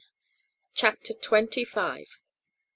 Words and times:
CHAPTER 0.73 1.13
TWENTY 1.13 1.63
FIVE. 1.63 2.17